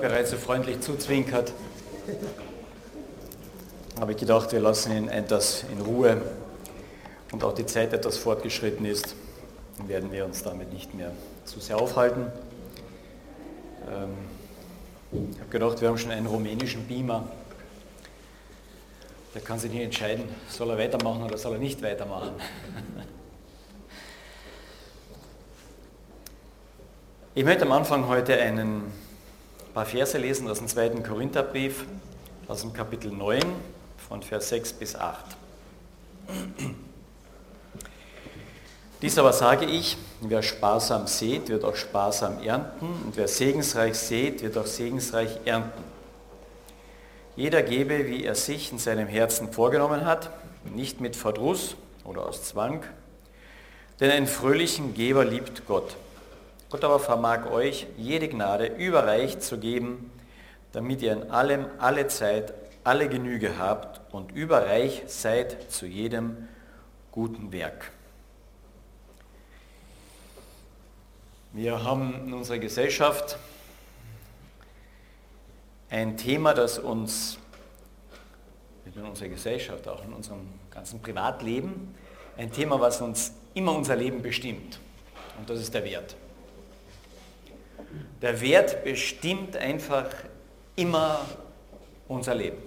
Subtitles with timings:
[0.00, 1.52] bereits so freundlich zuzwinkert,
[4.00, 6.20] habe ich gedacht, wir lassen ihn etwas in Ruhe
[7.32, 9.14] und auch die Zeit etwas fortgeschritten ist,
[9.86, 11.12] werden wir uns damit nicht mehr
[11.44, 12.26] zu sehr aufhalten.
[13.90, 14.10] Ähm,
[15.32, 17.28] ich habe gedacht, wir haben schon einen rumänischen Beamer.
[19.34, 22.32] Der kann sich nicht entscheiden, soll er weitermachen oder soll er nicht weitermachen.
[27.34, 28.38] Ich möchte am Anfang heute
[29.72, 31.86] ein paar Verse lesen aus dem zweiten Korintherbrief,
[32.46, 33.40] aus dem Kapitel 9,
[34.06, 35.24] von Vers 6 bis 8.
[39.00, 44.42] Dies aber sage ich, wer sparsam sät, wird auch sparsam ernten, und wer segensreich sät,
[44.42, 45.82] wird auch segensreich ernten.
[47.34, 50.28] Jeder gebe, wie er sich in seinem Herzen vorgenommen hat,
[50.66, 52.82] nicht mit Verdruss oder aus Zwang,
[54.00, 55.96] denn einen fröhlichen Geber liebt Gott.
[56.72, 60.10] Gott aber vermag euch jede Gnade überreich zu geben,
[60.72, 66.48] damit ihr in allem alle Zeit alle Genüge habt und überreich seid zu jedem
[67.10, 67.92] guten Werk.
[71.52, 73.36] Wir haben in unserer Gesellschaft
[75.90, 77.36] ein Thema, das uns
[78.86, 81.94] nicht nur in unserer Gesellschaft, auch in unserem ganzen Privatleben,
[82.38, 84.80] ein Thema, was uns immer unser Leben bestimmt.
[85.36, 86.16] Und das ist der Wert.
[88.20, 90.06] Der Wert bestimmt einfach
[90.76, 91.20] immer
[92.08, 92.58] unser Leben.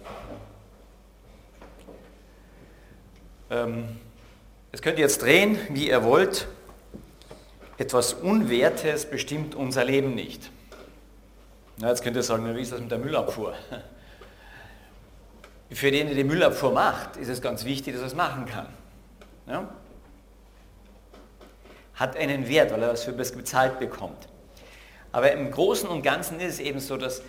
[3.50, 4.00] Ähm,
[4.72, 6.48] das könnt ihr jetzt drehen, wie ihr wollt.
[7.78, 10.52] Etwas Unwertes bestimmt unser Leben nicht.
[11.78, 13.54] Na, jetzt könnt ihr sagen, wie ist das mit der Müllabfuhr?
[15.72, 18.68] Für den, der die Müllabfuhr macht, ist es ganz wichtig, dass er es machen kann.
[19.48, 19.68] Ja?
[21.96, 24.28] Hat einen Wert, weil er was für bezahlt bekommt.
[25.16, 27.22] Aber im Großen und Ganzen ist es eben so, dass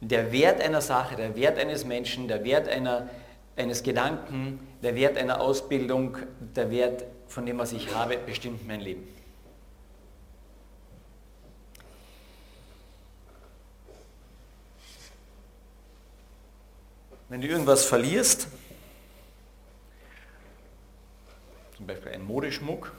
[0.00, 3.10] der Wert einer Sache, der Wert eines Menschen, der Wert einer,
[3.56, 6.16] eines Gedanken, der Wert einer Ausbildung,
[6.56, 9.06] der Wert von dem, was ich habe, bestimmt mein Leben.
[17.28, 18.48] Wenn du irgendwas verlierst,
[21.76, 22.94] zum Beispiel einen Modeschmuck,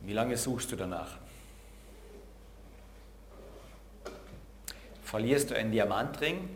[0.00, 1.16] wie lange suchst du danach?
[5.10, 6.48] Verlierst du einen Diamantring,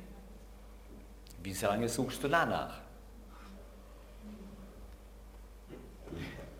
[1.42, 2.78] wie lange suchst du danach?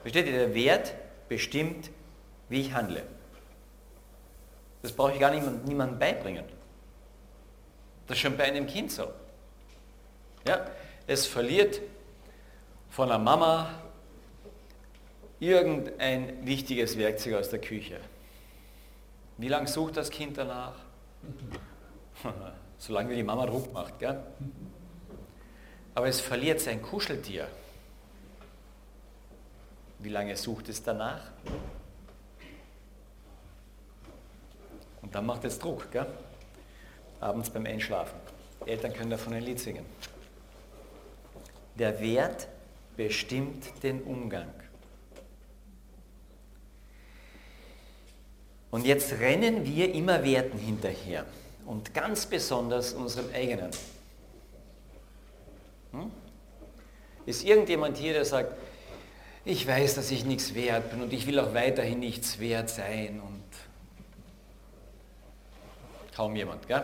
[0.00, 0.92] Versteht ihr, der Wert
[1.28, 1.90] bestimmt,
[2.48, 3.04] wie ich handle.
[4.82, 6.44] Das brauche ich gar nicht niemandem beibringen.
[8.08, 9.12] Das ist schon bei einem Kind so.
[10.48, 10.66] Ja,
[11.06, 11.80] es verliert
[12.90, 13.70] von der Mama
[15.38, 18.00] irgendein wichtiges Werkzeug aus der Küche.
[19.38, 20.74] Wie lange sucht das Kind danach?
[22.78, 23.98] Solange die Mama Druck macht.
[23.98, 24.22] Gell?
[25.94, 27.48] Aber es verliert sein Kuscheltier.
[29.98, 31.22] Wie lange sucht es danach?
[35.02, 35.90] Und dann macht es Druck.
[35.90, 36.06] Gell?
[37.20, 38.18] Abends beim Einschlafen.
[38.64, 39.86] Die Eltern können davon ein Lied singen.
[41.76, 42.48] Der Wert
[42.96, 44.52] bestimmt den Umgang.
[48.70, 51.24] Und jetzt rennen wir immer Werten hinterher
[51.66, 53.70] und ganz besonders unserem eigenen.
[55.92, 56.10] Hm?
[57.26, 58.52] Ist irgendjemand hier, der sagt,
[59.44, 63.20] ich weiß, dass ich nichts wert bin und ich will auch weiterhin nichts wert sein
[63.20, 63.44] und
[66.14, 66.66] kaum jemand.
[66.66, 66.82] Gell?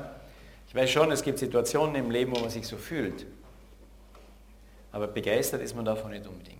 [0.68, 3.26] Ich weiß schon, es gibt Situationen im Leben, wo man sich so fühlt,
[4.92, 6.59] aber begeistert ist man davon nicht unbedingt.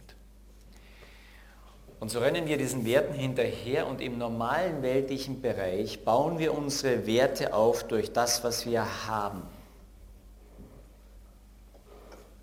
[2.01, 7.07] Und so rennen wir diesen Werten hinterher und im normalen weltlichen Bereich bauen wir unsere
[7.07, 9.43] Werte auf durch das, was wir haben.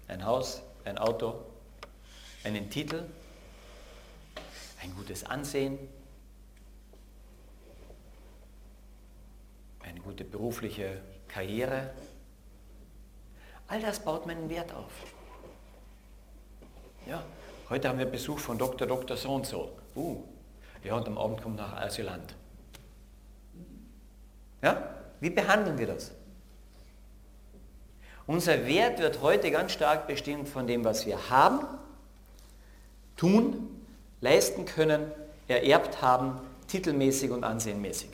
[0.08, 1.44] Ein Haus, ein Auto,
[2.44, 3.04] einen Titel,
[4.84, 5.80] ein gutes Ansehen,
[9.82, 11.90] eine gute berufliche Karriere.
[13.68, 14.92] All das baut meinen Wert auf.
[17.08, 17.24] Ja,
[17.70, 18.88] Heute haben wir Besuch von Dr.
[18.88, 19.18] Dr.
[19.18, 19.78] So und so.
[19.96, 20.24] Uh,
[20.84, 22.36] ja, und am Abend kommt nach Asylant.
[24.62, 24.96] Ja?
[25.20, 26.12] Wie behandeln wir das?
[28.26, 31.66] Unser Wert wird heute ganz stark bestimmt von dem, was wir haben,
[33.18, 33.82] tun,
[34.22, 35.12] leisten können,
[35.48, 38.12] ererbt haben, titelmäßig und ansehenmäßig.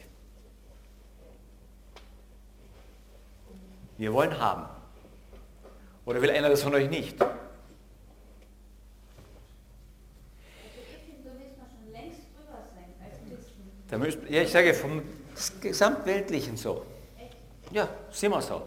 [3.97, 4.65] Wir wollen haben.
[6.05, 7.17] Oder will einer das von euch nicht?
[13.93, 15.03] Da müsst, ja, ich sage, vom,
[15.61, 16.83] Gesamtweltlichen so.
[17.69, 18.63] Ja, sind wir so.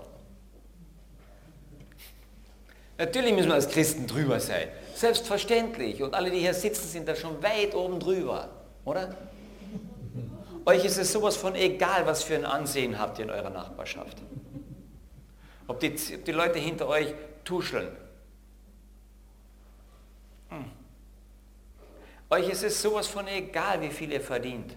[2.96, 4.68] Natürlich müssen wir als Christen drüber sein.
[4.94, 6.00] Selbstverständlich.
[6.00, 8.50] Und alle, die hier sitzen, sind da schon weit oben drüber.
[8.84, 9.16] Oder?
[10.64, 14.18] Euch ist es sowas von egal, was für ein Ansehen habt ihr in eurer Nachbarschaft.
[15.66, 17.12] Ob die, ob die Leute hinter euch
[17.42, 17.88] tuscheln.
[20.50, 20.66] Hm.
[22.30, 24.76] Euch ist es sowas von egal, wie viel ihr verdient.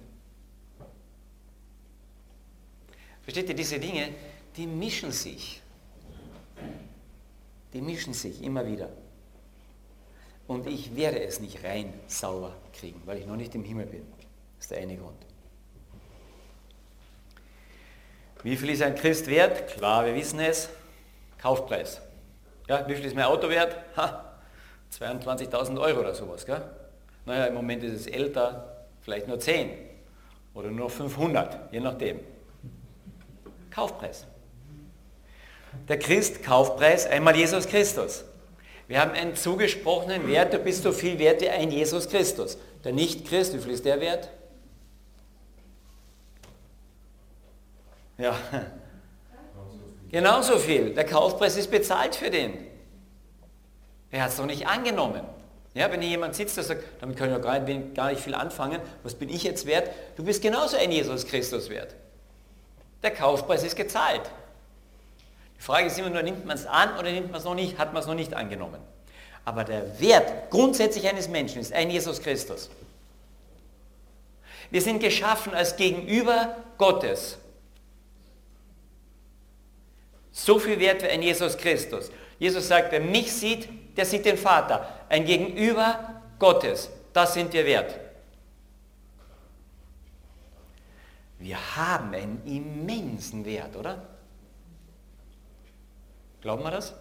[3.29, 4.09] Versteht ihr, diese Dinge,
[4.57, 5.61] die mischen sich.
[7.71, 8.89] Die mischen sich immer wieder.
[10.47, 14.01] Und ich werde es nicht rein sauber kriegen, weil ich noch nicht im Himmel bin.
[14.57, 15.23] Das ist der eine Grund.
[18.41, 19.75] Wie viel ist ein Christ wert?
[19.75, 20.67] Klar, wir wissen es.
[21.37, 22.01] Kaufpreis.
[22.67, 23.77] Ja, wie viel ist mein Auto wert?
[23.95, 24.39] Ha,
[24.91, 26.47] 22.000 Euro oder sowas.
[26.47, 26.63] Gell?
[27.27, 29.69] Naja, im Moment ist es älter, vielleicht nur 10
[30.55, 32.21] oder nur 500, je nachdem.
[33.79, 34.25] Kaufpreis.
[35.87, 38.25] Der Christ, Kaufpreis, einmal Jesus Christus.
[38.87, 42.57] Wir haben einen zugesprochenen Wert, du bist so viel wert wie ein Jesus Christus.
[42.83, 44.29] Der Nicht-Christ, wie viel ist der wert?
[48.17, 48.37] Ja,
[50.11, 50.93] genauso viel.
[50.93, 52.67] Der Kaufpreis ist bezahlt für den.
[54.11, 55.23] Er hat es doch nicht angenommen.
[55.73, 58.33] Ja, wenn hier jemand sitzt, der sagt, damit kann ich ja gar gar nicht viel
[58.33, 59.89] anfangen, was bin ich jetzt wert?
[60.17, 61.95] Du bist genauso ein Jesus Christus wert.
[63.03, 64.29] Der Kaufpreis ist gezahlt.
[65.57, 67.77] Die Frage ist immer nur, nimmt man es an oder nimmt man es noch nicht,
[67.77, 68.79] hat man es noch nicht angenommen.
[69.45, 72.69] Aber der Wert grundsätzlich eines Menschen ist ein Jesus Christus.
[74.71, 77.37] Wir sind geschaffen als Gegenüber Gottes.
[80.31, 82.11] So viel wert wie ein Jesus Christus.
[82.37, 83.67] Jesus sagt, wer mich sieht,
[83.97, 84.87] der sieht den Vater.
[85.09, 86.89] Ein Gegenüber Gottes.
[87.11, 87.99] Das sind wir wert.
[91.39, 94.05] Wir haben einen immensen Wert, oder?
[96.41, 96.93] Glauben wir das?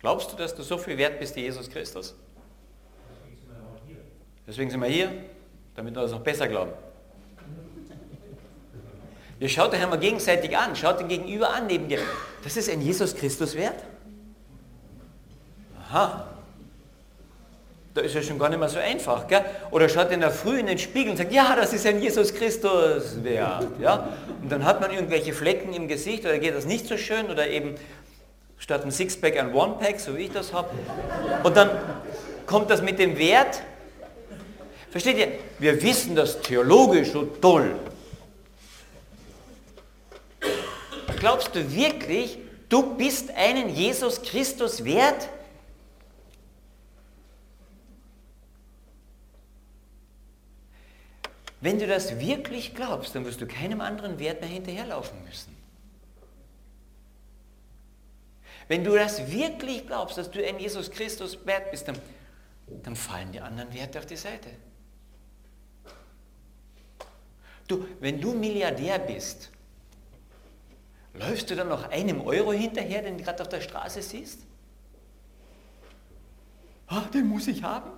[0.00, 2.14] Glaubst du, dass du so viel wert bist wie Jesus Christus?
[4.46, 5.12] Deswegen sind wir hier,
[5.74, 6.72] damit wir das noch besser glauben.
[9.40, 12.00] Ihr schaut euch einmal gegenseitig an, schaut den Gegenüber an neben dir.
[12.42, 13.84] Das ist ein Jesus Christus wert?
[15.80, 16.37] Aha.
[17.94, 19.26] Da ist ja schon gar nicht mehr so einfach.
[19.26, 19.44] Gell?
[19.70, 22.34] Oder schaut in der Früh in den Spiegel und sagt, ja, das ist ein Jesus
[22.34, 23.66] Christus wert.
[23.80, 24.08] Ja?
[24.42, 27.48] Und dann hat man irgendwelche Flecken im Gesicht oder geht das nicht so schön oder
[27.48, 27.74] eben
[28.58, 30.70] statt ein Sixpack ein One-Pack, so wie ich das habe.
[31.42, 31.70] Und dann
[32.46, 33.62] kommt das mit dem Wert.
[34.90, 35.28] Versteht ihr?
[35.58, 37.74] Wir wissen das theologisch so toll.
[41.18, 42.38] Glaubst du wirklich,
[42.68, 45.28] du bist einen Jesus Christus wert?
[51.60, 55.56] Wenn du das wirklich glaubst, dann wirst du keinem anderen Wert mehr hinterherlaufen müssen.
[58.68, 61.98] Wenn du das wirklich glaubst, dass du ein Jesus Christus wert bist, dann,
[62.82, 64.50] dann fallen die anderen Werte auf die Seite.
[67.66, 69.50] Du, wenn du Milliardär bist,
[71.14, 74.40] läufst du dann noch einem Euro hinterher, den du gerade auf der Straße siehst?
[76.86, 77.90] Ah, den muss ich haben.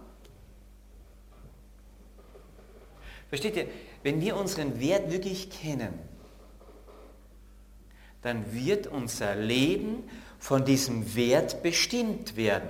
[3.31, 3.69] Versteht ihr?
[4.03, 5.95] Wenn wir unseren Wert wirklich kennen,
[8.23, 10.03] dann wird unser Leben
[10.39, 12.69] von diesem Wert bestimmt werden.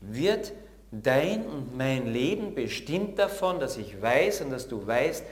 [0.00, 0.52] Wird
[0.90, 5.24] dein und mein Leben bestimmt davon, dass ich weiß und dass du weißt,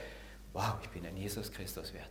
[0.53, 2.09] wow, ich bin ein Jesus Christus wert.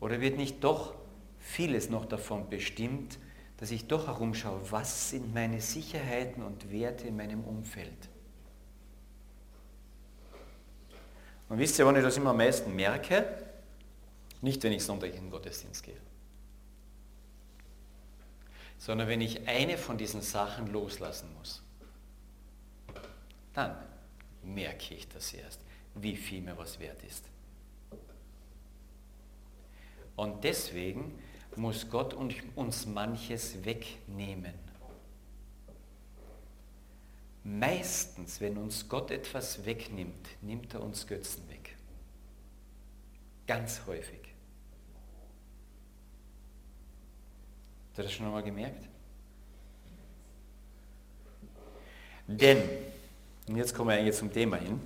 [0.00, 0.94] Oder wird nicht doch
[1.38, 3.18] vieles noch davon bestimmt,
[3.58, 8.08] dass ich doch herumschaue, was sind meine Sicherheiten und Werte in meinem Umfeld?
[11.48, 13.24] Und wisst ihr, wann ich das immer am meisten merke?
[14.42, 15.96] Nicht, wenn ich Sonntag in den Gottesdienst gehe,
[18.78, 21.62] sondern wenn ich eine von diesen Sachen loslassen muss.
[23.54, 23.74] Dann
[24.42, 25.60] merke ich das erst,
[25.94, 27.24] wie viel mir was wert ist.
[30.14, 31.18] Und deswegen
[31.56, 34.54] muss Gott uns manches wegnehmen.
[37.44, 41.76] Meistens, wenn uns Gott etwas wegnimmt, nimmt er uns Götzen weg.
[43.46, 44.20] Ganz häufig.
[47.88, 48.88] Habt ihr das schon einmal gemerkt?
[52.26, 52.62] Denn,
[53.46, 54.80] und jetzt kommen wir eigentlich zum Thema hin,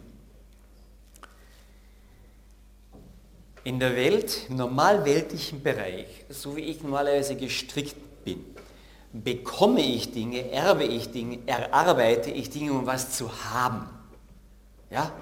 [3.64, 8.45] in der Welt, im normalweltlichen Bereich, so wie ich normalerweise gestrickt bin,
[9.12, 13.88] bekomme ich Dinge, erbe ich Dinge, erarbeite ich Dinge, um was zu haben.
[14.90, 15.12] Ja?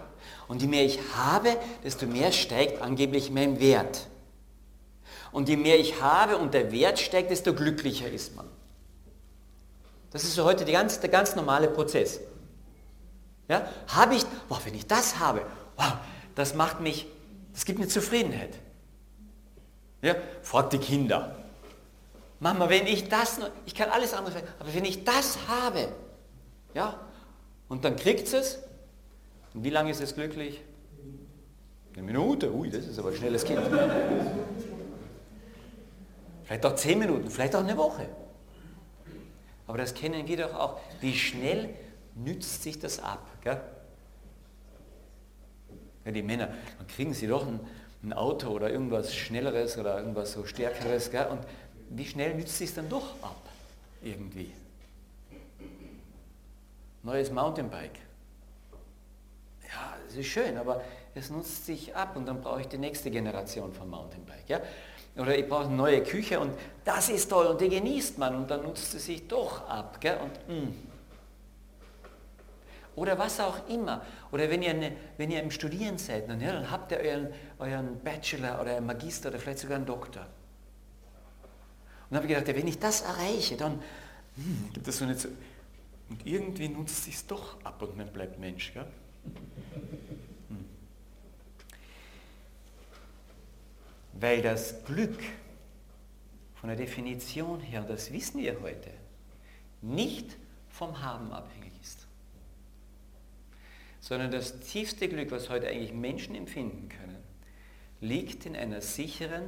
[0.47, 4.07] Und je mehr ich habe, desto mehr steigt angeblich mein Wert.
[5.33, 8.47] Und je mehr ich habe und der Wert steigt, desto glücklicher ist man.
[10.11, 12.21] Das ist so heute ganz, der ganz normale Prozess.
[13.49, 13.68] Ja?
[13.88, 15.42] Habe ich, boah, wenn ich das habe,
[15.76, 15.95] wow,
[16.35, 17.07] das macht mich,
[17.58, 18.50] das gibt mir Zufriedenheit.
[20.00, 20.14] Ja?
[20.42, 21.34] Fragt die Kinder.
[22.38, 25.88] Mama, wenn ich das, ich kann alles andere, aber wenn ich das habe,
[26.72, 27.00] ja,
[27.68, 28.60] und dann kriegt es,
[29.54, 30.60] und wie lange ist es glücklich?
[31.94, 33.60] Eine Minute, ui, das ist aber ein schnelles Kind.
[36.44, 38.08] Vielleicht auch zehn Minuten, vielleicht auch eine Woche.
[39.66, 40.80] Aber das kennen wir doch auch.
[41.00, 41.70] Wie schnell
[42.14, 43.26] nützt sich das ab?
[43.42, 43.60] Gell?
[46.08, 46.48] Ja, die Männer,
[46.78, 47.60] dann kriegen sie doch ein,
[48.02, 51.10] ein, Auto oder irgendwas Schnelleres oder irgendwas so Stärkeres.
[51.10, 51.26] Gell?
[51.26, 51.40] Und
[51.90, 53.42] wie schnell nützt sich dann doch ab?
[54.00, 54.50] Irgendwie.
[57.02, 57.98] Neues Mountainbike.
[59.70, 60.82] Ja, das ist schön, aber
[61.14, 64.48] es nutzt sich ab und dann brauche ich die nächste Generation von Mountainbike.
[64.48, 64.60] Ja?
[65.14, 66.54] Oder ich brauche eine neue Küche und
[66.86, 70.00] das ist toll und die genießt man und dann nutzt sie sich doch ab.
[70.00, 70.16] Gell?
[70.22, 70.74] Und, mm.
[72.99, 74.02] Oder was auch immer.
[74.33, 77.28] Oder wenn ihr, eine, wenn ihr im Studieren seid, dann, ja, dann habt ihr euren,
[77.59, 80.26] euren Bachelor oder einen Magister oder vielleicht sogar einen Doktor.
[82.11, 83.81] Und habe ich gedacht, ja, wenn ich das erreiche, dann
[84.35, 85.17] hm, gibt es so eine...
[86.11, 88.73] Und irgendwie nutzt sich doch ab und man bleibt Mensch.
[88.73, 88.87] Gell?
[90.49, 90.64] Hm.
[94.14, 95.23] Weil das Glück
[96.55, 98.90] von der Definition her, das wissen wir heute,
[99.83, 100.37] nicht
[100.69, 101.57] vom Haben abhängig ist.
[104.00, 107.19] Sondern das tiefste Glück, was heute eigentlich Menschen empfinden können,
[108.00, 109.45] liegt in einer sicheren,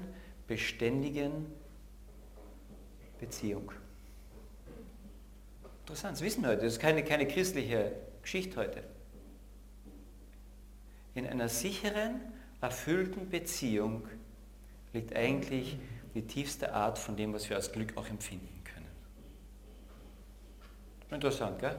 [0.47, 1.47] beständigen
[3.19, 3.73] Beziehung.
[5.83, 7.93] Interessant, das wissen wir heute, das ist keine, keine christliche
[8.23, 8.85] Geschichte heute.
[11.15, 12.21] In einer sicheren,
[12.61, 14.07] erfüllten Beziehung
[14.93, 15.79] liegt eigentlich
[16.15, 18.87] die tiefste Art von dem, was wir als Glück auch empfinden können.
[21.11, 21.79] Interessant, gell?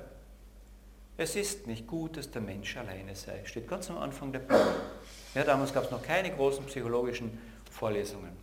[1.22, 3.46] Es ist nicht gut, dass der Mensch alleine sei.
[3.46, 4.74] Steht ganz am Anfang der Bibel.
[5.36, 7.38] Ja, damals gab es noch keine großen psychologischen
[7.70, 8.36] Vorlesungen.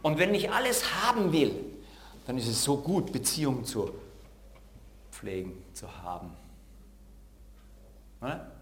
[0.00, 1.56] Und wenn ich alles haben will,
[2.24, 3.98] dann ist es so gut, Beziehungen zu
[5.10, 6.30] pflegen, zu haben.
[8.20, 8.52] Oder?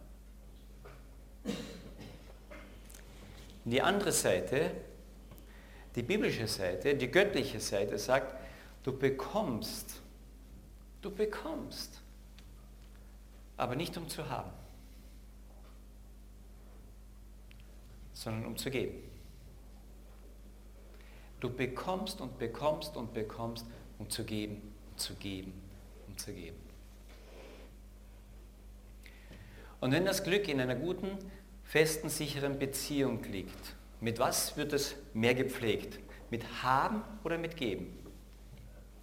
[3.67, 4.71] Die andere Seite,
[5.95, 8.35] die biblische Seite, die göttliche Seite sagt,
[8.83, 10.01] du bekommst,
[11.05, 12.01] du bekommst,
[13.57, 14.51] aber nicht um zu haben,
[18.13, 19.03] sondern um zu geben.
[21.41, 23.67] Du bekommst und bekommst und bekommst,
[23.99, 25.53] um zu geben, um zu geben,
[26.09, 26.57] um zu geben.
[29.81, 31.19] Und wenn das Glück in einer guten,
[31.65, 35.99] festen, sicheren Beziehung liegt, mit was wird es mehr gepflegt?
[36.31, 37.99] Mit haben oder mit geben?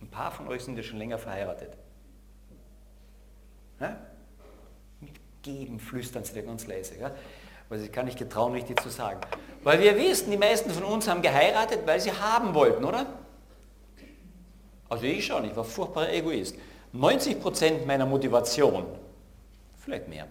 [0.01, 1.77] Ein paar von euch sind ja schon länger verheiratet.
[4.99, 5.11] Mit
[5.41, 6.97] geben flüstern sie dir ganz leise.
[6.97, 7.11] Ja?
[7.69, 9.19] Weil ich kann nicht getrauen, richtig zu sagen.
[9.63, 13.05] Weil wir wissen, die meisten von uns haben geheiratet, weil sie haben wollten, oder?
[14.89, 16.55] Also ich schon, ich war furchtbarer Egoist.
[16.93, 18.85] 90% meiner Motivation,
[19.77, 20.27] vielleicht mehr,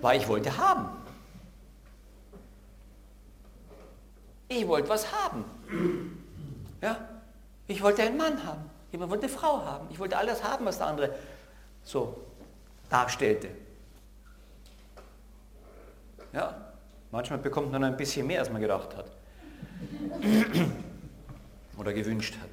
[0.00, 0.88] war, ich wollte haben.
[4.48, 5.44] Ich wollte was haben.
[6.80, 7.08] Ja?
[7.66, 8.70] Ich wollte einen Mann haben.
[8.92, 9.88] Ich wollte eine Frau haben.
[9.90, 11.14] Ich wollte alles haben, was der andere
[11.82, 12.16] so
[12.88, 13.48] darstellte.
[16.32, 16.72] Ja?
[17.10, 19.10] Manchmal bekommt man ein bisschen mehr, als man gedacht hat.
[21.78, 22.50] Oder gewünscht hat.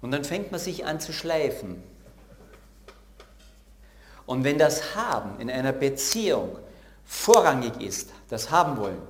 [0.00, 1.82] Und dann fängt man sich an zu schleifen.
[4.26, 6.58] Und wenn das Haben in einer Beziehung
[7.04, 9.02] vorrangig ist, das Haben wollen,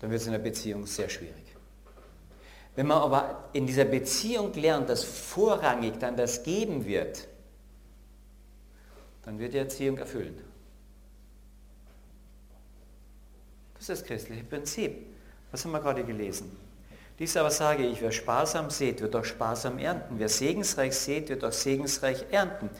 [0.00, 1.34] dann wird es in der Beziehung sehr schwierig.
[2.76, 7.26] Wenn man aber in dieser Beziehung lernt, dass vorrangig dann das Geben wird,
[9.30, 10.40] dann wird die Erziehung erfüllend.
[13.74, 15.06] Das ist das christliche Prinzip.
[15.52, 16.50] Was haben wir gerade gelesen?
[17.16, 20.16] Dies aber sage ich, wer sparsam sät, wird auch sparsam ernten.
[20.18, 22.70] Wer segensreich sät, wird auch segensreich ernten.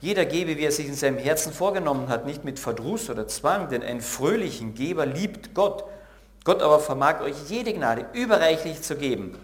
[0.00, 3.68] Jeder gebe, wie er sich in seinem Herzen vorgenommen hat, nicht mit Verdruss oder Zwang,
[3.68, 5.82] denn einen fröhlichen Geber liebt Gott.
[6.44, 9.36] Gott aber vermag euch jede Gnade überreichlich zu geben,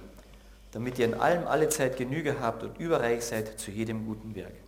[0.70, 4.61] damit ihr in allem alle Zeit Genüge habt und überreich seid zu jedem guten Werk.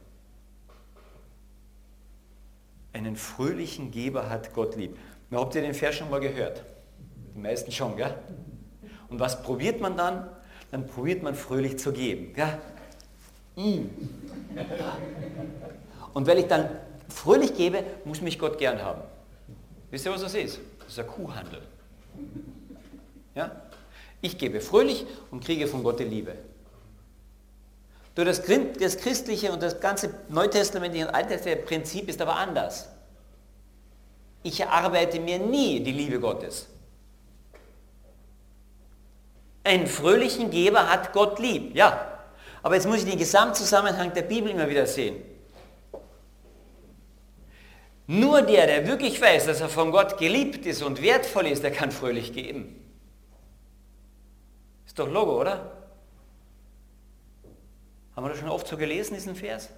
[2.95, 4.97] Einen fröhlichen Geber hat Gott lieb.
[5.29, 6.63] Na, habt ihr den Vers schon mal gehört?
[7.35, 8.15] Die meisten schon, gell?
[9.09, 10.29] Und was probiert man dann?
[10.71, 12.33] Dann probiert man fröhlich zu geben.
[12.37, 12.59] Ja?
[13.57, 13.91] Mm.
[16.15, 16.69] Und weil ich dann
[17.09, 19.03] fröhlich gebe, muss mich Gott gern haben.
[19.91, 20.61] Wisst ihr, was das ist?
[20.79, 21.63] Das ist ein Kuhhandel.
[23.35, 23.63] Ja?
[24.21, 26.37] Ich gebe fröhlich und kriege von Gott die Liebe.
[28.15, 28.43] Durch das,
[28.79, 32.89] das christliche und das ganze neutestamentliche und alttestamentliche Prinzip ist aber anders.
[34.43, 36.69] Ich erarbeite mir nie die Liebe Gottes.
[39.65, 42.19] Einen fröhlichen Geber hat Gott lieb, ja.
[42.63, 45.23] Aber jetzt muss ich den Gesamtzusammenhang der Bibel immer wieder sehen.
[48.07, 51.73] Nur der, der wirklich weiß, dass er von Gott geliebt ist und wertvoll ist, der
[51.73, 52.81] kann fröhlich geben.
[54.87, 55.84] Ist doch Logo, oder?
[58.15, 59.71] Haben wir das schon oft so gelesen, diesen Vers?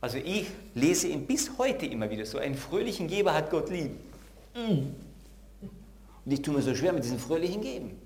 [0.00, 2.38] Also ich lese ihn bis heute immer wieder so.
[2.38, 3.92] Einen fröhlichen Geber hat Gott lieb.
[4.54, 4.94] Mm.
[6.24, 8.00] Und ich tue mir so schwer mit diesem fröhlichen Geben.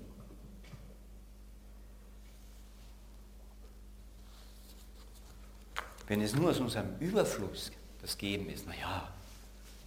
[6.07, 7.71] Wenn es nur aus unserem Überfluss
[8.01, 9.11] das Geben ist, naja,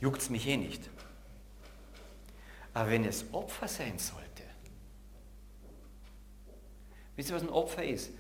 [0.01, 0.89] juckt es mich eh nicht.
[2.75, 4.43] Aber wenn es Opfer sein sollte,
[7.17, 8.11] wisst ihr, was ein Opfer ist?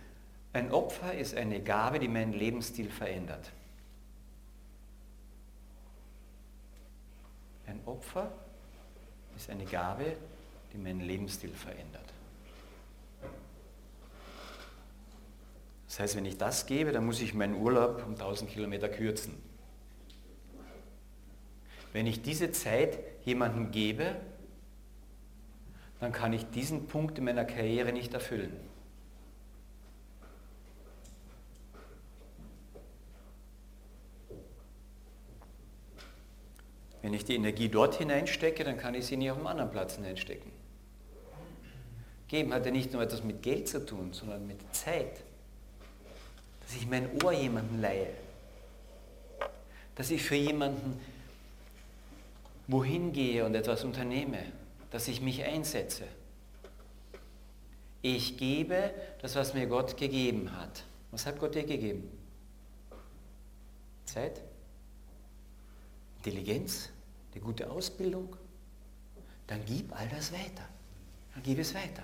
[0.58, 3.52] Ein Opfer ist eine Gabe, die meinen Lebensstil verändert.
[7.64, 8.32] Ein Opfer
[9.36, 10.16] ist eine Gabe,
[10.72, 12.12] die meinen Lebensstil verändert.
[15.86, 19.40] Das heißt, wenn ich das gebe, dann muss ich meinen Urlaub um 1000 Kilometer kürzen.
[21.92, 24.16] Wenn ich diese Zeit jemandem gebe,
[26.00, 28.67] dann kann ich diesen Punkt in meiner Karriere nicht erfüllen.
[37.08, 39.94] Wenn ich die Energie dort hineinstecke, dann kann ich sie nicht auf einem anderen Platz
[39.94, 40.52] hineinstecken.
[42.28, 45.22] Geben hat ja nicht nur etwas mit Geld zu tun, sondern mit Zeit.
[46.60, 48.10] Dass ich mein Ohr jemandem leihe.
[49.94, 51.00] Dass ich für jemanden
[52.66, 54.40] wohin gehe und etwas unternehme.
[54.90, 56.04] Dass ich mich einsetze.
[58.02, 58.90] Ich gebe
[59.22, 60.84] das, was mir Gott gegeben hat.
[61.10, 62.06] Was hat Gott dir gegeben?
[64.04, 64.42] Zeit?
[66.18, 66.90] Intelligenz?
[67.32, 68.36] Eine gute Ausbildung?
[69.46, 70.64] Dann gib all das weiter.
[71.34, 72.02] Dann gib es weiter.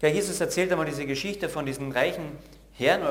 [0.00, 2.38] Ja, Jesus erzählt einmal diese Geschichte von diesem reichen
[2.72, 3.02] Herrn,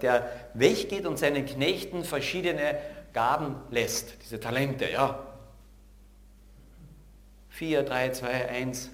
[0.00, 2.78] der weggeht und seinen Knechten verschiedene
[3.12, 5.26] Gaben lässt, diese Talente, ja.
[7.50, 8.90] 4, 3, 2, 1.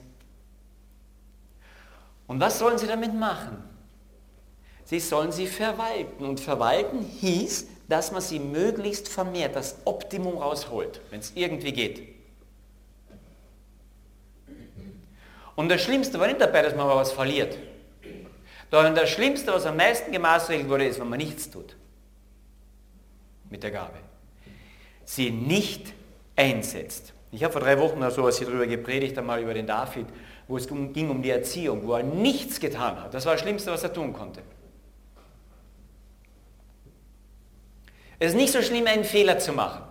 [2.28, 3.62] Und was sollen sie damit machen?
[4.84, 6.24] Sie sollen sie verwalten.
[6.24, 12.02] Und verwalten hieß, dass man sie möglichst vermehrt, das Optimum rausholt, wenn es irgendwie geht.
[15.54, 17.58] Und das Schlimmste war nicht dabei, dass man mal was verliert.
[18.70, 21.76] Sondern das Schlimmste, was am meisten gemaßregelt wurde, ist, wenn man nichts tut
[23.50, 23.98] mit der Gabe.
[25.04, 25.92] Sie nicht
[26.34, 27.12] einsetzt.
[27.30, 30.06] Ich habe vor drei Wochen oder sowas hier drüber gepredigt, einmal über den David,
[30.48, 33.14] wo es ging um die Erziehung, wo er nichts getan hat.
[33.14, 34.42] Das war das Schlimmste, was er tun konnte.
[38.22, 39.82] Es ist nicht so schlimm, einen Fehler zu machen.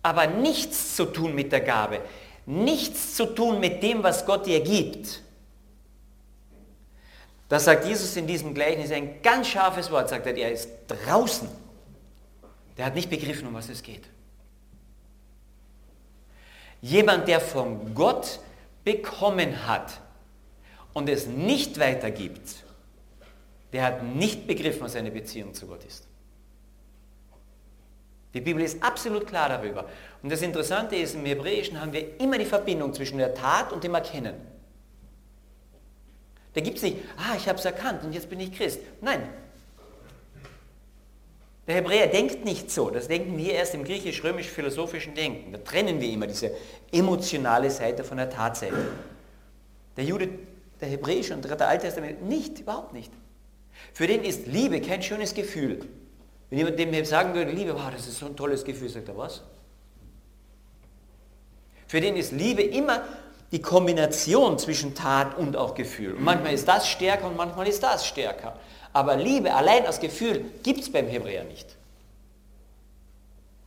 [0.00, 2.00] Aber nichts zu tun mit der Gabe,
[2.46, 5.22] nichts zu tun mit dem, was Gott dir gibt.
[7.48, 11.48] Das sagt Jesus in diesem Gleichnis ein ganz scharfes Wort, sagt er, er ist draußen.
[12.78, 14.04] Der hat nicht begriffen, um was es geht.
[16.80, 18.38] Jemand, der von Gott
[18.84, 20.00] bekommen hat
[20.92, 22.62] und es nicht weitergibt,
[23.72, 26.06] der hat nicht begriffen, was seine Beziehung zu Gott ist.
[28.34, 29.88] Die Bibel ist absolut klar darüber.
[30.22, 33.84] Und das Interessante ist, im Hebräischen haben wir immer die Verbindung zwischen der Tat und
[33.84, 34.34] dem Erkennen.
[36.54, 38.80] Da gibt es nicht, ah, ich habe es erkannt und jetzt bin ich Christ.
[39.00, 39.28] Nein.
[41.66, 42.90] Der Hebräer denkt nicht so.
[42.90, 45.52] Das denken wir erst im griechisch-römisch-philosophischen Denken.
[45.52, 46.50] Da trennen wir immer diese
[46.90, 48.88] emotionale Seite von der Tatseite.
[49.96, 50.28] Der Jude,
[50.80, 53.12] der Hebräische und der Alte Testament nicht, überhaupt nicht.
[53.92, 55.86] Für den ist Liebe kein schönes Gefühl.
[56.50, 59.16] Wenn jemand dem sagen würde, Liebe, wow, das ist so ein tolles Gefühl, sagt er,
[59.16, 59.42] was?
[61.86, 63.04] Für den ist Liebe immer
[63.52, 66.14] die Kombination zwischen Tat und auch Gefühl.
[66.14, 68.58] Und manchmal ist das stärker und manchmal ist das stärker.
[68.94, 71.76] Aber Liebe allein als Gefühl gibt es beim Hebräer nicht.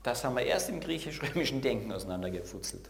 [0.01, 2.89] Das haben wir erst im griechisch-römischen Denken auseinandergefutzelt.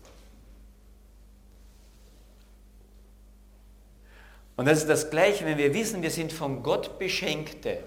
[4.57, 7.83] Und das ist das Gleiche, wenn wir wissen, wir sind von Gott Beschenkte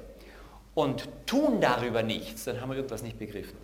[0.74, 3.56] und tun darüber nichts, dann haben wir irgendwas nicht begriffen.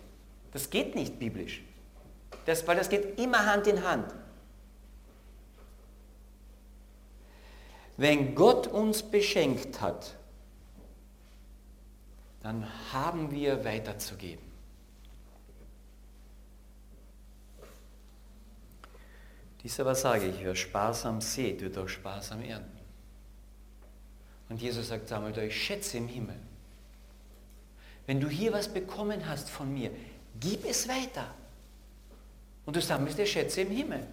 [0.51, 1.61] Das geht nicht biblisch.
[2.45, 4.13] Das, weil das geht immer Hand in Hand.
[7.97, 10.15] Wenn Gott uns beschenkt hat,
[12.41, 14.45] dann haben wir weiterzugeben.
[19.63, 22.74] Dies aber sage ich, wer sparsam sät, wird auch sparsam ernten.
[24.49, 26.35] Und Jesus sagt, sammelt euch Schätze im Himmel.
[28.05, 29.91] Wenn du hier was bekommen hast von mir,
[30.39, 31.33] gib es weiter.
[32.65, 34.05] Und du sammelst dir Schätze im Himmel.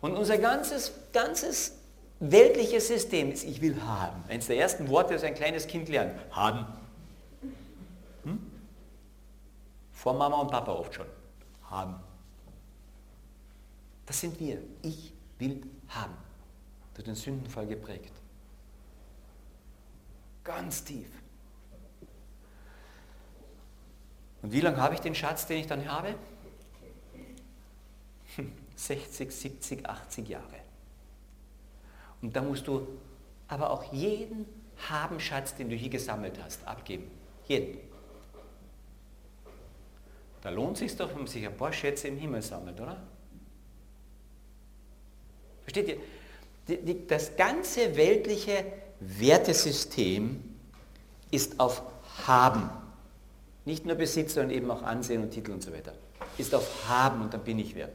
[0.00, 1.76] Und unser ganzes, ganzes
[2.18, 4.22] weltliches System ist, ich will haben.
[4.28, 6.18] Eines der ersten Worte, das ein kleines Kind lernt.
[6.32, 6.66] Haben.
[8.24, 8.38] Hm?
[9.92, 11.06] Vor Mama und Papa oft schon.
[11.70, 11.94] Haben.
[14.06, 14.58] Das sind wir.
[14.82, 16.14] Ich will haben.
[16.94, 18.12] Durch den Sündenfall geprägt.
[20.44, 21.08] Ganz tief.
[24.42, 26.14] Und wie lange habe ich den Schatz, den ich dann habe?
[28.74, 30.56] 60, 70, 80 Jahre.
[32.20, 32.88] Und da musst du
[33.48, 34.46] aber auch jeden
[34.88, 37.10] Habenschatz, den du hier gesammelt hast, abgeben.
[37.46, 37.78] Jeden.
[40.40, 43.00] Da lohnt es sich doch, wenn man sich ein paar Schätze im Himmel sammelt, oder?
[45.62, 45.88] Versteht
[46.66, 47.06] ihr?
[47.06, 48.64] Das ganze weltliche
[49.18, 50.42] Wertesystem
[51.30, 51.82] ist auf
[52.26, 52.70] Haben.
[53.64, 55.94] Nicht nur Besitz, sondern eben auch Ansehen und Titel und so weiter.
[56.38, 57.88] Ist auf Haben und dann bin ich wer.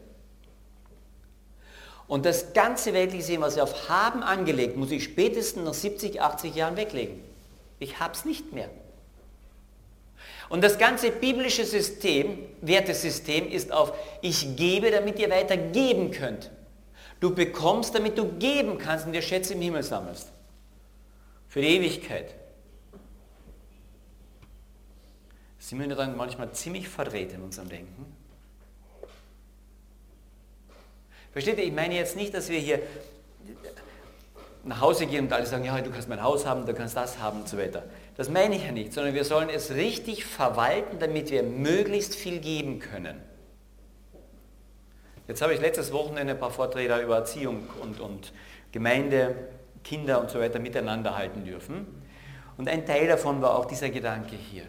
[2.08, 6.22] Und das ganze weltliche System, was ich auf Haben angelegt, muss ich spätestens nach 70,
[6.22, 7.20] 80 Jahren weglegen.
[7.80, 8.70] Ich habe es nicht mehr.
[10.50, 16.50] Und das ganze biblische System, Wertesystem, ist auf Ich gebe, damit ihr weiter geben könnt.
[17.20, 20.32] Du bekommst, damit du geben kannst und dir Schätze im Himmel sammelst.
[21.58, 22.36] Für die Ewigkeit.
[25.58, 28.06] Sind wir dann manchmal ziemlich verdreht in unserem Denken?
[31.32, 31.64] Versteht ihr?
[31.64, 32.80] Ich meine jetzt nicht, dass wir hier
[34.66, 37.18] nach Hause gehen und alle sagen, ja, du kannst mein Haus haben, du kannst das
[37.18, 37.86] haben und so weiter.
[38.18, 42.38] Das meine ich ja nicht, sondern wir sollen es richtig verwalten, damit wir möglichst viel
[42.38, 43.20] geben können.
[45.28, 48.32] Jetzt habe ich letztes Wochenende ein paar Vorträge über Erziehung und, und
[48.72, 49.34] Gemeinde,
[49.84, 51.88] Kinder und so weiter miteinander halten dürfen.
[52.58, 54.64] Und ein Teil davon war auch dieser Gedanke hier.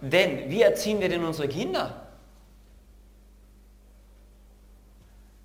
[0.00, 2.06] Denn wie erziehen wir denn unsere Kinder?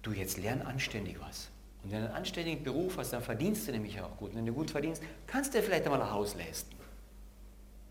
[0.01, 1.49] Du jetzt lern anständig was.
[1.83, 4.31] Und wenn du einen anständigen Beruf hast, dann verdienst du nämlich auch gut.
[4.31, 6.75] Und wenn du gut verdienst, kannst du vielleicht einmal ein Haus leisten.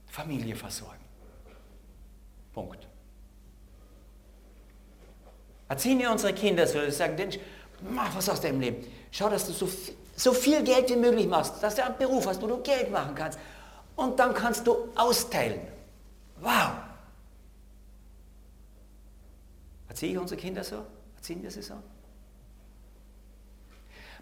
[0.07, 1.05] Familie versorgen.
[2.53, 2.87] Punkt.
[5.69, 7.17] Erziehen wir unsere Kinder so, dass sie sagen,
[7.83, 8.87] mach was aus deinem Leben.
[9.11, 9.69] Schau, dass du so,
[10.16, 13.14] so viel Geld wie möglich machst, dass du einen Beruf hast, wo du Geld machen
[13.14, 13.38] kannst.
[13.96, 15.61] Und dann kannst du austeilen.
[16.40, 16.72] Wow!
[19.88, 20.85] Erziehe ich unsere Kinder so?
[21.16, 21.74] Erziehen wir sie so?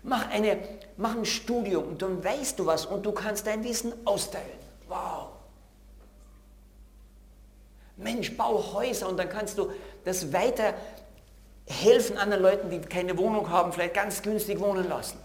[0.02, 0.59] Mach, eine,
[0.96, 4.59] mach ein Studium und dann weißt du was und du kannst dein Wissen austeilen.
[4.88, 5.28] Wow!
[7.96, 9.70] Mensch, bau Häuser und dann kannst du
[10.05, 10.74] das weiter
[11.66, 15.18] helfen anderen Leuten, die keine Wohnung haben, vielleicht ganz günstig wohnen lassen.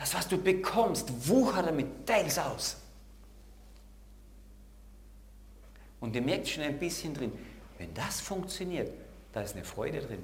[0.00, 2.78] Das, was du bekommst, wucher damit, teils aus.
[6.00, 7.30] Und ihr merkt schon ein bisschen drin,
[7.76, 8.90] wenn das funktioniert,
[9.34, 10.22] da ist eine Freude drin.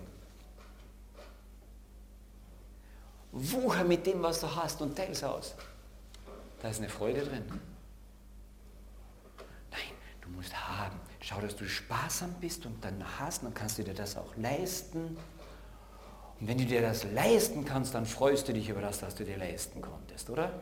[3.33, 5.55] Wucher mit dem, was du hast und teils aus.
[6.63, 7.45] Da ist eine Freude drin.
[9.71, 9.81] Nein,
[10.23, 10.99] du musst haben.
[11.21, 15.19] Schau, dass du sparsam bist und dann hast, dann kannst du dir das auch leisten.
[16.41, 19.25] Und wenn du dir das leisten kannst, dann freust du dich über das, was du
[19.25, 20.53] dir leisten konntest, oder?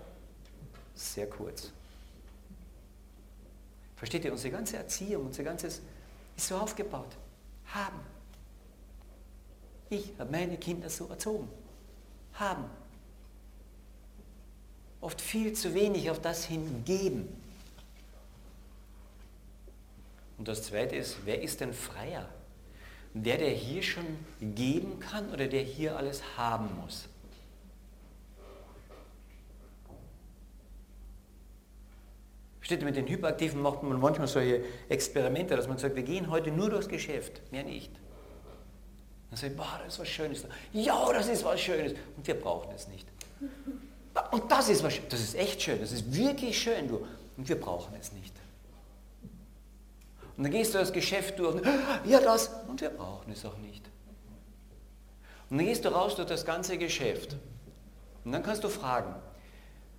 [0.95, 1.73] Sehr kurz.
[3.97, 5.81] Versteht ihr, unsere ganze Erziehung, unser ganzes
[6.37, 7.17] ist so aufgebaut.
[7.67, 8.01] Haben.
[9.91, 11.49] Ich habe meine Kinder so erzogen.
[12.35, 12.65] Haben.
[15.01, 17.29] Oft viel zu wenig auf das hingeben.
[20.39, 22.29] Und das Zweite ist, wer ist denn freier?
[23.15, 24.05] Der, der hier schon
[24.41, 27.09] geben kann oder der hier alles haben muss?
[32.61, 36.51] Steht mit den Hyperaktiven macht man manchmal solche Experimente, dass man sagt, wir gehen heute
[36.51, 37.93] nur durchs Geschäft, mehr nicht.
[39.31, 40.47] Dann sagt, boah, das ist was Schönes.
[40.73, 41.93] Ja, das ist was Schönes.
[42.17, 43.07] Und wir brauchen es nicht.
[44.31, 45.79] Und das ist was Das ist echt schön.
[45.81, 47.07] Das ist wirklich schön, du.
[47.37, 48.33] Und wir brauchen es nicht.
[50.37, 51.67] Und dann gehst du das Geschäft durch und
[52.05, 52.51] ja, das.
[52.67, 53.89] Und wir brauchen es auch nicht.
[55.51, 57.37] Und dann gehst du raus durch das ganze Geschäft.
[58.25, 59.15] Und dann kannst du fragen,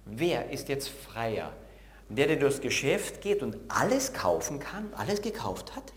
[0.05, 1.53] wer ist jetzt freier?
[2.09, 5.93] Der, der durchs Geschäft geht und alles kaufen kann, alles gekauft hat?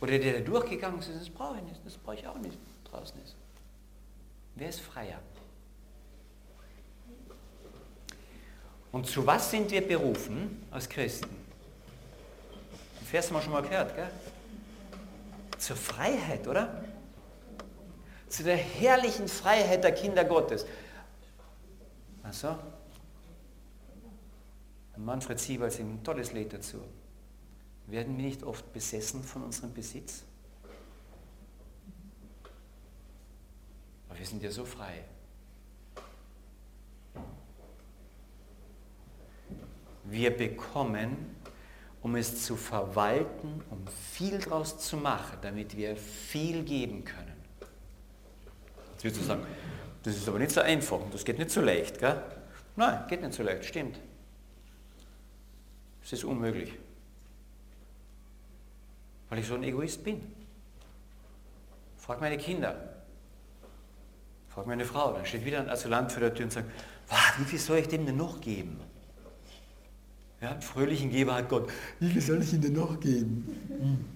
[0.00, 3.20] Oder der, der durchgegangen ist, das brauche ich nicht, das brauche ich auch nicht, draußen
[3.22, 3.34] ist.
[4.54, 5.18] Wer ist freier?
[8.92, 11.43] Und zu was sind wir berufen als Christen?
[13.14, 14.10] Vers haben wir schon mal gehört, gell?
[15.58, 16.82] Zur Freiheit, oder?
[18.28, 20.66] Zu der herrlichen Freiheit der Kinder Gottes.
[22.24, 22.56] Achso.
[24.96, 26.78] Manfred Siebel singt ein tolles Lied dazu.
[27.86, 30.24] Werden wir nicht oft besessen von unserem Besitz?
[34.08, 35.04] Aber wir sind ja so frei.
[40.02, 41.33] Wir bekommen,
[42.04, 47.34] um es zu verwalten, um viel daraus zu machen, damit wir viel geben können.
[48.92, 49.44] Jetzt wirst du sagen,
[50.04, 52.22] das ist aber nicht so einfach und das geht nicht so leicht, gell?
[52.76, 53.98] Nein, geht nicht so leicht, stimmt.
[56.04, 56.72] Es ist unmöglich
[59.34, 60.20] weil ich so ein Egoist bin.
[61.98, 62.76] Frag meine Kinder,
[64.48, 66.70] frag meine Frau, dann steht wieder ein Asylant vor der Tür und sagt,
[67.38, 68.78] wie viel soll ich dem denn noch geben?
[70.44, 74.06] Ja, einen fröhlichen Geber hat Gott, wie viel soll ich ihm denn noch geben?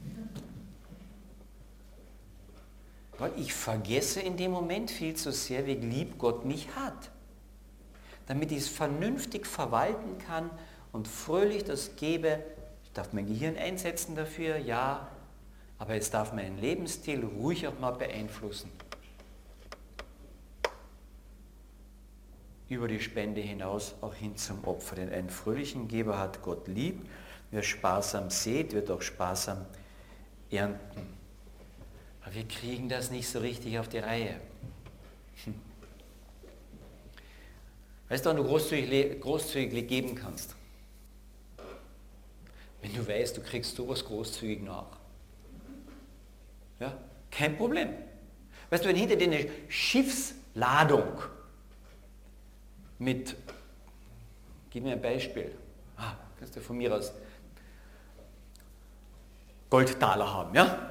[3.16, 7.10] Weil ich vergesse in dem Moment viel zu sehr, wie lieb Gott mich hat.
[8.26, 10.50] Damit ich es vernünftig verwalten kann
[10.92, 12.40] und fröhlich das gebe,
[12.92, 15.08] darf mein Gehirn einsetzen dafür, ja,
[15.78, 18.70] aber es darf meinen Lebensstil ruhig auch mal beeinflussen.
[22.68, 24.96] Über die Spende hinaus auch hin zum Opfer.
[24.96, 27.09] Denn einen fröhlichen Geber hat Gott lieb.
[27.50, 29.64] Wer sparsam sät, wird auch sparsam
[30.50, 31.18] ernten.
[32.22, 34.38] Aber wir kriegen das nicht so richtig auf die Reihe.
[35.44, 35.54] Hm.
[38.11, 40.54] Weißt du, wann du großzügig, großzügig geben kannst?
[42.83, 44.98] Wenn du weißt, du kriegst sowas großzügig nach.
[46.81, 46.96] Ja,
[47.31, 47.90] kein Problem.
[48.70, 51.22] Weißt du, wenn hinter dir eine Schiffsladung
[52.98, 53.37] mit,
[54.70, 55.54] gib mir ein Beispiel,
[55.96, 57.12] ah, kannst du von mir aus
[59.70, 60.90] Goldtaler haben, ja?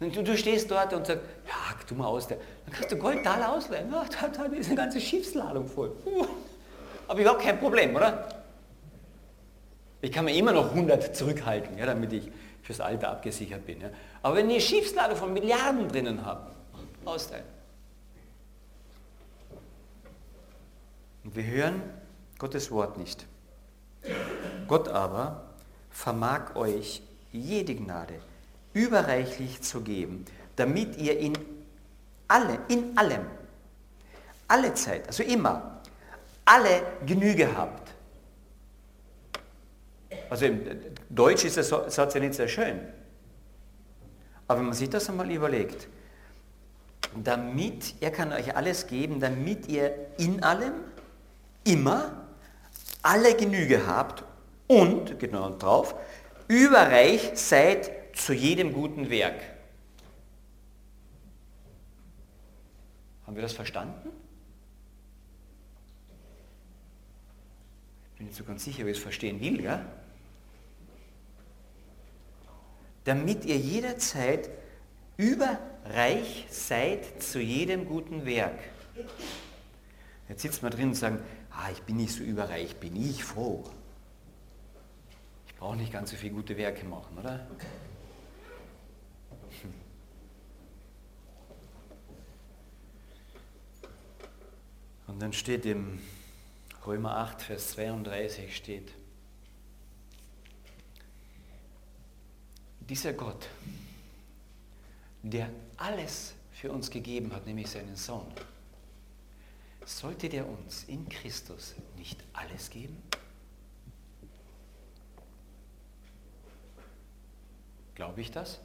[0.00, 2.38] Und du, du stehst dort und sagst, ja, tu mal aus, dann
[2.70, 3.90] kannst du Goldtaler ausleihen.
[3.90, 5.92] Ja, da, da ist eine ganze Schiffsladung voll.
[7.08, 8.28] Aber überhaupt kein Problem, oder?
[10.00, 12.30] Ich kann mir immer noch 100 zurückhalten, ja, damit ich
[12.62, 13.80] fürs Alter abgesichert bin.
[13.80, 13.90] Ja.
[14.22, 16.50] Aber wenn ich eine Schiefslade von Milliarden drinnen habe,
[17.04, 17.44] austeilen.
[21.34, 21.82] Wir hören
[22.38, 23.26] Gottes Wort nicht.
[24.66, 25.54] Gott aber
[25.90, 28.14] vermag euch jede Gnade
[28.72, 30.24] überreichlich zu geben,
[30.56, 31.34] damit ihr in
[32.28, 33.26] alle, in allem,
[34.48, 35.80] alle Zeit, also immer,
[36.44, 37.94] alle Genüge habt
[40.30, 40.62] also im
[41.10, 42.80] Deutsch ist der Satz ja nicht sehr schön.
[44.46, 45.88] Aber wenn man sich das einmal überlegt,
[47.22, 50.72] damit, er kann euch alles geben, damit ihr in allem,
[51.64, 52.26] immer,
[53.02, 54.24] alle Genüge habt
[54.66, 55.94] und, genau drauf,
[56.48, 59.40] überreich seid zu jedem guten Werk.
[63.26, 64.10] Haben wir das verstanden?
[68.12, 69.84] Ich bin nicht so ganz sicher, wie ich es verstehen will, ja?
[73.04, 74.50] damit ihr jederzeit
[75.16, 78.58] überreich seid zu jedem guten Werk.
[80.28, 81.22] Jetzt sitzt man drin und sagt,
[81.56, 83.64] ah, ich bin nicht so überreich, bin ich froh.
[85.46, 87.46] Ich brauche nicht ganz so viele gute Werke machen, oder?
[95.06, 96.00] Und dann steht im
[96.84, 98.92] Römer 8, Vers 32 steht,
[102.80, 103.48] dieser Gott,
[105.22, 108.26] der alles für uns gegeben hat, nämlich seinen Sohn,
[109.84, 113.02] sollte der uns in Christus nicht alles geben?
[117.94, 118.60] Glaube ich das?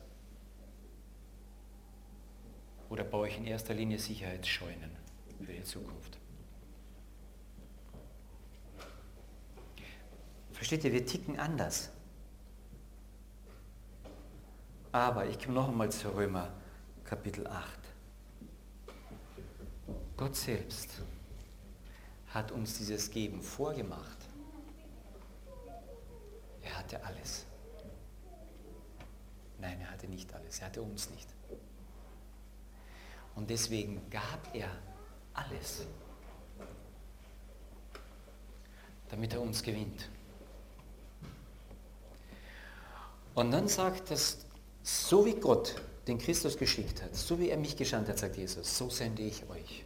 [2.89, 4.89] Oder baue ich in erster Linie Sicherheitsscheunen
[5.45, 6.17] für die Zukunft?
[10.53, 11.89] Versteht ihr, wir ticken anders.
[14.91, 16.51] Aber ich komme noch einmal zu Römer
[17.03, 17.79] Kapitel 8.
[20.17, 21.01] Gott selbst
[22.33, 24.17] hat uns dieses Geben vorgemacht.
[26.61, 27.45] Er hatte alles.
[29.59, 30.59] Nein, er hatte nicht alles.
[30.59, 31.27] Er hatte uns nicht.
[33.35, 34.69] Und deswegen gab er
[35.33, 35.83] alles,
[39.09, 40.09] damit er uns gewinnt.
[43.33, 44.39] Und dann sagt das
[44.83, 45.75] So wie Gott
[46.07, 49.47] den Christus geschickt hat, so wie er mich gesandt hat, sagt Jesus, so sende ich
[49.49, 49.85] euch.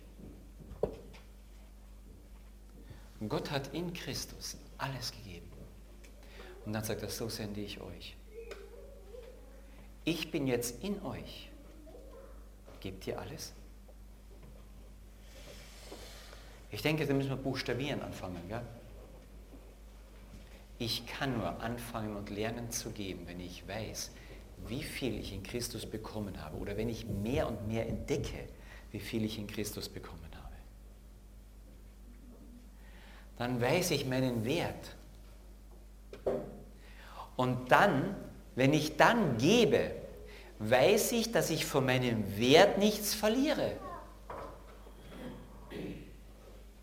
[3.30, 5.52] Gott hat in Christus alles gegeben.
[6.66, 8.16] Und dann sagt er, so sende ich euch.
[10.06, 11.50] Ich bin jetzt in euch.
[12.80, 13.54] Gebt ihr alles?
[16.72, 18.42] Ich denke, da müssen wir buchstabieren anfangen.
[18.48, 18.62] Gell?
[20.80, 24.12] Ich kann nur anfangen und lernen zu geben, wenn ich weiß,
[24.68, 28.48] wie viel ich in Christus bekommen habe oder wenn ich mehr und mehr entdecke,
[28.92, 30.44] wie viel ich in Christus bekommen habe.
[33.38, 34.96] Dann weiß ich meinen Wert.
[37.36, 38.16] Und dann,
[38.56, 39.92] wenn ich dann gebe,
[40.60, 43.74] weiß ich, dass ich von meinem Wert nichts verliere.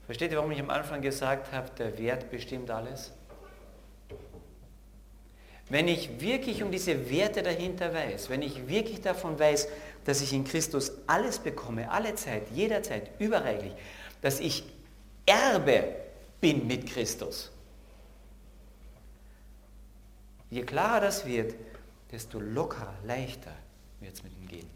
[0.06, 3.12] Versteht ihr, warum ich am Anfang gesagt habe, der Wert bestimmt alles?
[5.68, 9.68] Wenn ich wirklich um diese Werte dahinter weiß, wenn ich wirklich davon weiß,
[10.04, 13.72] dass ich in Christus alles bekomme, alle Zeit, jederzeit, überreichlich,
[14.20, 14.64] dass ich
[15.26, 15.94] Erbe
[16.40, 17.50] bin mit Christus.
[20.50, 21.54] Je klarer das wird,
[22.10, 23.54] desto lockerer, leichter
[24.00, 24.70] wird es mit ihm gehen.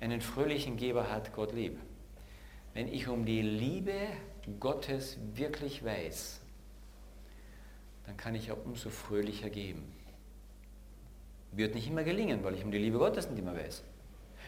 [0.00, 1.78] Einen fröhlichen Geber hat Gott lieb.
[2.72, 3.94] Wenn ich um die Liebe
[4.58, 6.40] Gottes wirklich weiß,
[8.06, 9.92] dann kann ich auch umso fröhlicher geben.
[11.52, 13.82] Wird nicht immer gelingen, weil ich um die Liebe Gottes nicht immer weiß.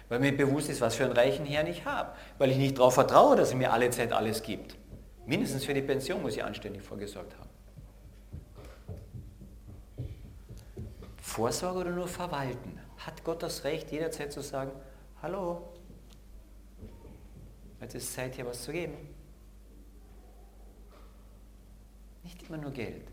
[0.08, 2.12] Weil mir bewusst ist, was für einen reichen Herrn ich habe.
[2.38, 4.76] Weil ich nicht darauf vertraue, dass er mir alle Zeit alles gibt.
[5.26, 7.48] Mindestens für die Pension muss ich anständig vorgesorgt haben.
[11.20, 12.78] Vorsorge oder nur verwalten?
[12.98, 14.72] Hat Gott das Recht, jederzeit zu sagen,
[15.22, 15.72] hallo,
[17.80, 18.94] jetzt ist Zeit, hier was zu geben?
[22.22, 23.08] Nicht immer nur Geld,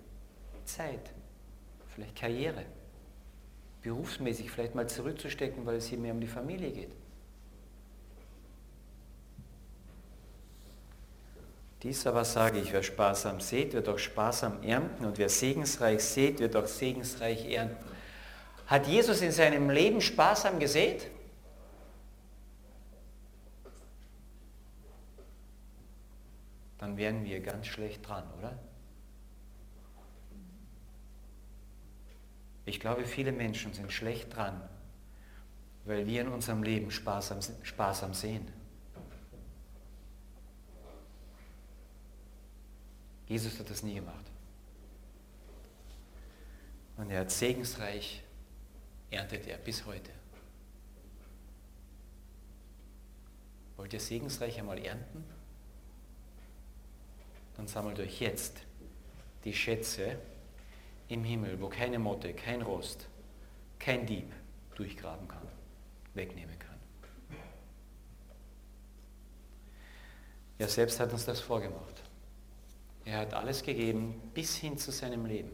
[0.66, 1.12] Zeit,
[1.88, 2.66] vielleicht Karriere,
[3.82, 6.92] berufsmäßig vielleicht mal zurückzustecken, weil es hier mehr um die Familie geht.
[11.84, 16.40] Dies aber sage ich, wer sparsam sät, wird auch sparsam ernten und wer segensreich sät,
[16.40, 17.78] wird auch segensreich ernten.
[18.68, 21.10] Hat Jesus in seinem Leben sparsam gesät?
[26.78, 28.60] Dann wären wir ganz schlecht dran, oder?
[32.70, 34.62] Ich glaube, viele Menschen sind schlecht dran,
[35.86, 38.48] weil wir in unserem Leben sparsam, sparsam sehen.
[43.26, 44.24] Jesus hat das nie gemacht.
[46.98, 48.22] Und er hat segensreich
[49.10, 50.12] erntet er bis heute.
[53.78, 55.24] Wollt ihr segensreich einmal ernten?
[57.58, 58.62] Dann sammelt euch jetzt
[59.44, 60.20] die Schätze
[61.10, 63.08] im Himmel, wo keine Motte, kein Rost,
[63.80, 64.32] kein Dieb
[64.76, 65.48] durchgraben kann,
[66.14, 66.70] wegnehmen kann.
[70.60, 72.04] Er selbst hat uns das vorgemacht.
[73.06, 75.52] Er hat alles gegeben bis hin zu seinem Leben.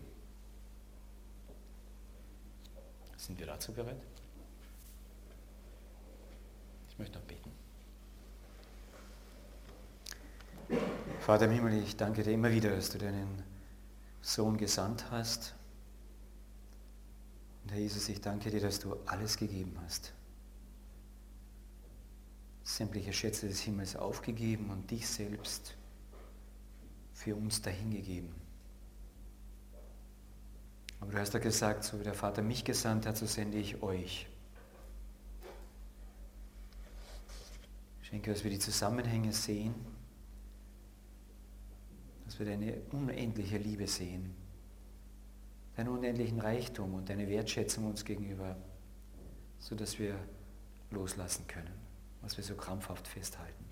[3.15, 3.95] Sind wir dazu bereit?
[6.89, 7.51] Ich möchte noch beten.
[11.19, 13.54] Vater im Himmel, ich danke dir immer wieder, dass du deinen
[14.25, 15.53] Sohn gesandt hast.
[17.63, 20.13] Und Herr Jesus, ich danke dir, dass du alles gegeben hast.
[22.63, 25.75] Sämtliche Schätze des Himmels aufgegeben und dich selbst
[27.13, 28.33] für uns dahingegeben.
[30.99, 33.83] Aber du hast ja gesagt, so wie der Vater mich gesandt hat, so sende ich
[33.83, 34.25] euch.
[38.01, 39.75] Schenke, dass wir die Zusammenhänge sehen,
[42.25, 44.35] dass wir deine unendliche Liebe sehen,
[45.75, 48.55] deinen unendlichen Reichtum und deine Wertschätzung uns gegenüber,
[49.59, 50.15] sodass wir
[50.91, 51.73] loslassen können,
[52.21, 53.65] was wir so krampfhaft festhalten.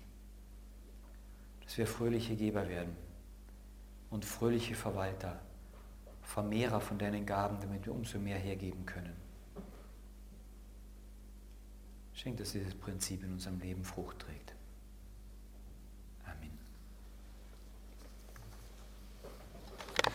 [1.64, 2.96] Dass wir fröhliche Geber werden
[4.10, 5.40] und fröhliche Verwalter
[6.24, 9.14] Vermehrer von deinen Gaben, damit wir umso mehr hergeben können.
[12.14, 14.53] Schenk, dass dieses Prinzip in unserem Leben Frucht trägt.